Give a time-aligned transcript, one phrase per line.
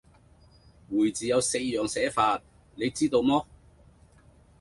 [0.89, 2.41] 回字有四樣寫法，
[2.73, 3.45] 你知道麼？